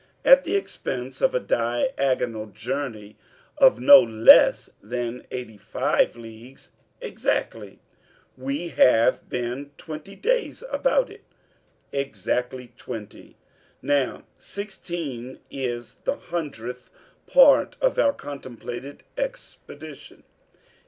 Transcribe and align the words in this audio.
"At 0.25 0.43
the 0.45 0.55
expense 0.55 1.21
of 1.21 1.35
a 1.35 1.39
diagonal 1.39 2.47
journey 2.47 3.17
of 3.59 3.79
no 3.79 4.01
less 4.01 4.67
than 4.81 5.27
eighty 5.29 5.57
five 5.59 6.15
leagues." 6.17 6.71
"Exactly." 6.99 7.77
"We 8.35 8.69
have 8.69 9.29
been 9.29 9.69
twenty 9.77 10.15
days 10.15 10.63
about 10.71 11.11
it." 11.11 11.21
"Exactly 11.91 12.73
twenty 12.77 13.23
days." 13.23 13.35
"Now 13.83 14.23
sixteen 14.39 15.37
is 15.51 15.93
the 16.03 16.15
hundredth 16.15 16.89
part 17.27 17.75
of 17.79 17.99
our 17.99 18.13
contemplated 18.13 19.03
expedition. 19.19 20.23